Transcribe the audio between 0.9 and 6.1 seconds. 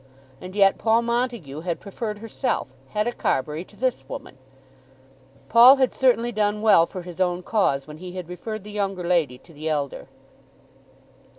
Montague had preferred herself, Hetta Carbury, to this woman! Paul had